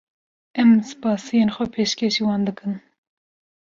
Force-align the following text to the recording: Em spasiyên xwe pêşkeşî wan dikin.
Em 0.61 0.71
spasiyên 0.89 1.49
xwe 1.55 1.65
pêşkeşî 1.73 2.23
wan 2.27 2.41
dikin. 2.47 2.73